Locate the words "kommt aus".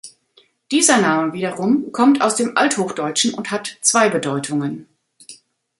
1.91-2.35